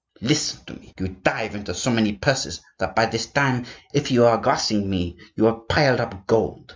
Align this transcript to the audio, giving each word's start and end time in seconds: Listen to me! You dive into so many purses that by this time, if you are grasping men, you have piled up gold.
Listen 0.21 0.65
to 0.65 0.73
me! 0.79 0.95
You 0.99 1.09
dive 1.09 1.53
into 1.53 1.75
so 1.75 1.91
many 1.91 2.13
purses 2.13 2.59
that 2.79 2.95
by 2.95 3.05
this 3.05 3.27
time, 3.27 3.67
if 3.93 4.09
you 4.09 4.25
are 4.25 4.39
grasping 4.39 4.89
men, 4.89 5.13
you 5.35 5.43
have 5.45 5.67
piled 5.67 5.99
up 5.99 6.25
gold. 6.25 6.67